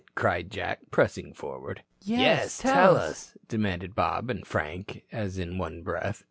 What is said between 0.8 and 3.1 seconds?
pressing forward. "Yes, tell